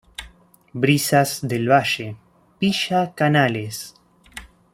[0.73, 2.15] Brisas del Valle,
[2.59, 3.93] Villa Canales.